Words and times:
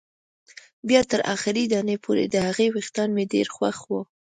بیا 0.87 1.01
تر 1.11 1.19
اخري 1.35 1.63
دانې 1.71 1.97
پورې، 2.03 2.23
د 2.27 2.35
هغې 2.47 2.67
وېښتان 2.73 3.09
مې 3.15 3.23
ډېر 3.33 3.47
خوښ 3.55 3.77
وو. 3.89 4.01